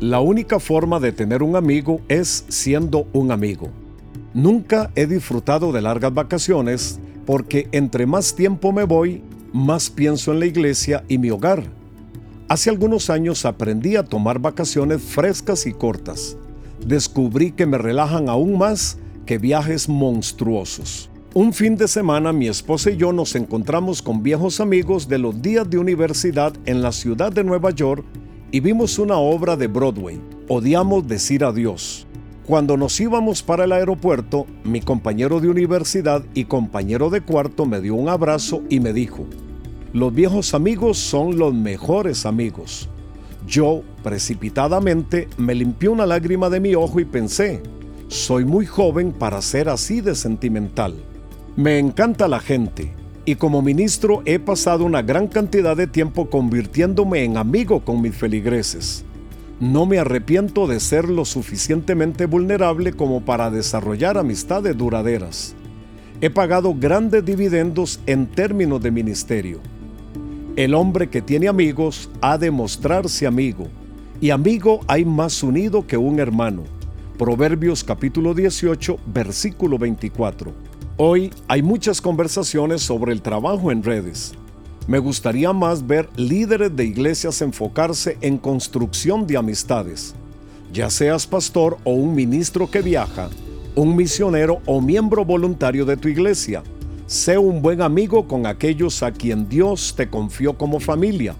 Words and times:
La 0.00 0.20
única 0.20 0.60
forma 0.60 1.00
de 1.00 1.10
tener 1.10 1.42
un 1.42 1.56
amigo 1.56 2.00
es 2.06 2.44
siendo 2.46 3.08
un 3.12 3.32
amigo. 3.32 3.68
Nunca 4.32 4.92
he 4.94 5.06
disfrutado 5.06 5.72
de 5.72 5.82
largas 5.82 6.14
vacaciones 6.14 7.00
porque 7.26 7.68
entre 7.72 8.06
más 8.06 8.36
tiempo 8.36 8.70
me 8.70 8.84
voy, 8.84 9.24
más 9.52 9.90
pienso 9.90 10.30
en 10.30 10.38
la 10.38 10.46
iglesia 10.46 11.02
y 11.08 11.18
mi 11.18 11.30
hogar. 11.30 11.64
Hace 12.46 12.70
algunos 12.70 13.10
años 13.10 13.44
aprendí 13.44 13.96
a 13.96 14.04
tomar 14.04 14.38
vacaciones 14.38 15.02
frescas 15.02 15.66
y 15.66 15.72
cortas. 15.72 16.36
Descubrí 16.86 17.50
que 17.50 17.66
me 17.66 17.76
relajan 17.76 18.28
aún 18.28 18.56
más 18.56 18.98
que 19.26 19.38
viajes 19.38 19.88
monstruosos. 19.88 21.10
Un 21.34 21.52
fin 21.52 21.74
de 21.74 21.88
semana 21.88 22.32
mi 22.32 22.46
esposa 22.46 22.92
y 22.92 22.96
yo 22.96 23.12
nos 23.12 23.34
encontramos 23.34 24.00
con 24.00 24.22
viejos 24.22 24.60
amigos 24.60 25.08
de 25.08 25.18
los 25.18 25.42
días 25.42 25.68
de 25.68 25.78
universidad 25.78 26.54
en 26.66 26.82
la 26.82 26.92
ciudad 26.92 27.32
de 27.32 27.42
Nueva 27.42 27.72
York 27.72 28.04
y 28.50 28.60
vimos 28.60 28.98
una 28.98 29.16
obra 29.16 29.56
de 29.56 29.66
Broadway. 29.66 30.20
Odiamos 30.48 31.06
decir 31.06 31.44
adiós. 31.44 32.06
Cuando 32.46 32.78
nos 32.78 32.98
íbamos 32.98 33.42
para 33.42 33.64
el 33.64 33.72
aeropuerto, 33.72 34.46
mi 34.64 34.80
compañero 34.80 35.38
de 35.38 35.48
universidad 35.48 36.24
y 36.32 36.44
compañero 36.44 37.10
de 37.10 37.20
cuarto 37.20 37.66
me 37.66 37.80
dio 37.80 37.94
un 37.94 38.08
abrazo 38.08 38.62
y 38.70 38.80
me 38.80 38.94
dijo, 38.94 39.26
los 39.92 40.14
viejos 40.14 40.54
amigos 40.54 40.96
son 40.96 41.38
los 41.38 41.52
mejores 41.52 42.24
amigos. 42.24 42.88
Yo, 43.46 43.82
precipitadamente, 44.02 45.28
me 45.36 45.54
limpié 45.54 45.90
una 45.90 46.06
lágrima 46.06 46.48
de 46.48 46.60
mi 46.60 46.74
ojo 46.74 47.00
y 47.00 47.04
pensé, 47.04 47.62
soy 48.08 48.46
muy 48.46 48.64
joven 48.64 49.12
para 49.12 49.42
ser 49.42 49.68
así 49.68 50.00
de 50.00 50.14
sentimental. 50.14 50.94
Me 51.56 51.78
encanta 51.78 52.28
la 52.28 52.40
gente 52.40 52.94
y 53.28 53.34
como 53.34 53.60
ministro 53.60 54.22
he 54.24 54.38
pasado 54.38 54.86
una 54.86 55.02
gran 55.02 55.26
cantidad 55.26 55.76
de 55.76 55.86
tiempo 55.86 56.30
convirtiéndome 56.30 57.24
en 57.24 57.36
amigo 57.36 57.84
con 57.84 58.00
mis 58.00 58.14
feligreses. 58.14 59.04
No 59.60 59.84
me 59.84 59.98
arrepiento 59.98 60.66
de 60.66 60.80
ser 60.80 61.10
lo 61.10 61.26
suficientemente 61.26 62.24
vulnerable 62.24 62.94
como 62.94 63.20
para 63.20 63.50
desarrollar 63.50 64.16
amistades 64.16 64.74
duraderas. 64.78 65.54
He 66.22 66.30
pagado 66.30 66.74
grandes 66.74 67.22
dividendos 67.22 68.00
en 68.06 68.28
términos 68.28 68.80
de 68.80 68.92
ministerio. 68.92 69.60
El 70.56 70.72
hombre 70.72 71.10
que 71.10 71.20
tiene 71.20 71.48
amigos 71.48 72.08
ha 72.22 72.38
de 72.38 72.50
mostrarse 72.50 73.26
amigo, 73.26 73.68
y 74.22 74.30
amigo 74.30 74.80
hay 74.88 75.04
más 75.04 75.42
unido 75.42 75.86
que 75.86 75.98
un 75.98 76.18
hermano. 76.18 76.62
Proverbios 77.18 77.84
capítulo 77.84 78.32
18, 78.32 78.96
versículo 79.12 79.76
24. 79.76 80.67
Hoy 81.00 81.32
hay 81.46 81.62
muchas 81.62 82.00
conversaciones 82.00 82.82
sobre 82.82 83.12
el 83.12 83.22
trabajo 83.22 83.70
en 83.70 83.84
redes. 83.84 84.32
Me 84.88 84.98
gustaría 84.98 85.52
más 85.52 85.86
ver 85.86 86.08
líderes 86.16 86.74
de 86.74 86.86
iglesias 86.86 87.40
enfocarse 87.40 88.18
en 88.20 88.36
construcción 88.36 89.24
de 89.24 89.36
amistades. 89.36 90.16
Ya 90.72 90.90
seas 90.90 91.24
pastor 91.24 91.78
o 91.84 91.92
un 91.92 92.16
ministro 92.16 92.68
que 92.68 92.82
viaja, 92.82 93.30
un 93.76 93.94
misionero 93.94 94.60
o 94.66 94.80
miembro 94.80 95.24
voluntario 95.24 95.84
de 95.84 95.96
tu 95.96 96.08
iglesia, 96.08 96.64
sé 97.06 97.38
un 97.38 97.62
buen 97.62 97.80
amigo 97.80 98.26
con 98.26 98.44
aquellos 98.44 99.04
a 99.04 99.12
quien 99.12 99.48
Dios 99.48 99.94
te 99.96 100.10
confió 100.10 100.58
como 100.58 100.80
familia, 100.80 101.36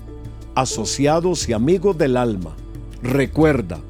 asociados 0.55 1.49
y 1.49 1.53
amigos 1.53 1.99
del 1.99 2.17
alma. 2.17 2.55
Recuerda, 3.03 3.81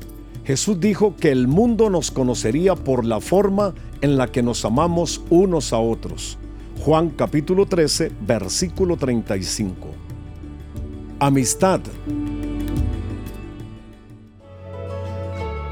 Jesús 0.48 0.80
dijo 0.80 1.14
que 1.14 1.30
el 1.30 1.46
mundo 1.46 1.90
nos 1.90 2.10
conocería 2.10 2.74
por 2.74 3.04
la 3.04 3.20
forma 3.20 3.74
en 4.00 4.16
la 4.16 4.28
que 4.28 4.42
nos 4.42 4.64
amamos 4.64 5.20
unos 5.28 5.74
a 5.74 5.78
otros. 5.78 6.38
Juan 6.80 7.10
capítulo 7.10 7.66
13, 7.66 8.12
versículo 8.22 8.96
35. 8.96 9.76
Amistad. 11.18 11.80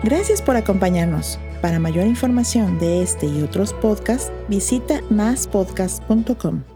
Gracias 0.04 0.42
por 0.42 0.56
acompañarnos. 0.56 1.38
Para 1.62 1.78
mayor 1.78 2.06
información 2.06 2.78
de 2.78 3.02
este 3.02 3.24
y 3.24 3.40
otros 3.40 3.72
podcasts, 3.72 4.30
visita 4.46 5.00
maspodcast.com. 5.08 6.75